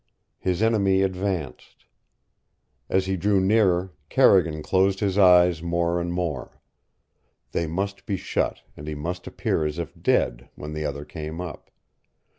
[0.39, 1.85] His enemy advanced.
[2.89, 6.59] As he drew nearer, Carrigan closed his eyes more and more.
[7.51, 11.39] They must be shut, and he must appear as if dead, when the other came
[11.39, 11.69] up.